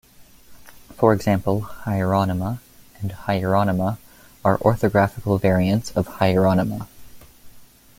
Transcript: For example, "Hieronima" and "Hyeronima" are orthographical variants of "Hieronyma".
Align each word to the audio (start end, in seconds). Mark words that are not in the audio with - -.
For 0.95 1.13
example, 1.13 1.61
"Hieronima" 1.83 2.57
and 3.01 3.11
"Hyeronima" 3.11 3.99
are 4.43 4.57
orthographical 4.57 5.39
variants 5.39 5.91
of 5.91 6.07
"Hieronyma". 6.17 6.87